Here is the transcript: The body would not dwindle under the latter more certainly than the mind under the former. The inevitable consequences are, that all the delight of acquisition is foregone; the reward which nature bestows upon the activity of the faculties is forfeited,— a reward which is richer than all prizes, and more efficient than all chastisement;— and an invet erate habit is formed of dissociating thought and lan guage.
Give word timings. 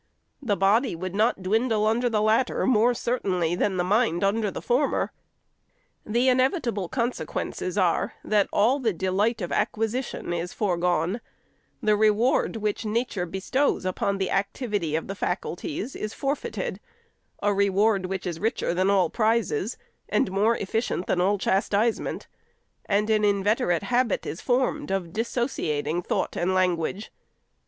The 0.41 0.57
body 0.57 0.95
would 0.95 1.13
not 1.13 1.43
dwindle 1.43 1.85
under 1.85 2.09
the 2.09 2.23
latter 2.23 2.65
more 2.65 2.95
certainly 2.95 3.53
than 3.53 3.77
the 3.77 3.83
mind 3.83 4.23
under 4.23 4.49
the 4.49 4.59
former. 4.59 5.11
The 6.03 6.27
inevitable 6.27 6.89
consequences 6.89 7.77
are, 7.77 8.15
that 8.23 8.49
all 8.51 8.79
the 8.79 8.93
delight 8.93 9.43
of 9.43 9.51
acquisition 9.51 10.33
is 10.33 10.53
foregone; 10.53 11.21
the 11.83 11.95
reward 11.95 12.55
which 12.55 12.83
nature 12.83 13.27
bestows 13.27 13.85
upon 13.85 14.17
the 14.17 14.31
activity 14.31 14.95
of 14.95 15.05
the 15.05 15.13
faculties 15.13 15.95
is 15.95 16.15
forfeited,— 16.15 16.79
a 17.43 17.53
reward 17.53 18.07
which 18.07 18.25
is 18.25 18.39
richer 18.39 18.73
than 18.73 18.89
all 18.89 19.11
prizes, 19.11 19.77
and 20.09 20.31
more 20.31 20.57
efficient 20.57 21.05
than 21.05 21.21
all 21.21 21.37
chastisement;— 21.37 22.25
and 22.87 23.11
an 23.11 23.21
invet 23.21 23.57
erate 23.57 23.83
habit 23.83 24.25
is 24.25 24.41
formed 24.41 24.89
of 24.89 25.13
dissociating 25.13 26.01
thought 26.01 26.35
and 26.35 26.55
lan 26.55 26.75
guage. 26.75 27.11